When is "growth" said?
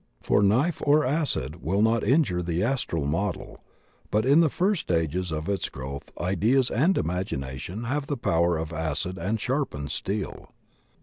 5.69-6.11